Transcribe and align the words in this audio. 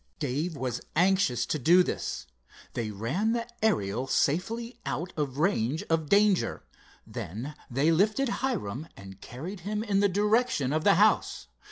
Dave 0.17 0.57
was 0.57 0.81
anxious 0.95 1.45
to 1.45 1.59
do 1.59 1.83
this. 1.83 2.25
They 2.73 2.89
ran 2.89 3.33
the 3.33 3.47
Ariel 3.63 4.07
safely 4.07 4.79
out 4.83 5.13
of 5.15 5.37
range 5.37 5.83
of 5.91 6.09
danger. 6.09 6.63
Then 7.05 7.53
they 7.69 7.91
lifted 7.91 8.27
Hiram 8.41 8.87
and 8.97 9.21
carried 9.21 9.59
him 9.59 9.83
in 9.83 9.99
the 9.99 10.09
direction 10.09 10.73
of 10.73 10.83
the 10.83 10.95
house. 10.95 11.49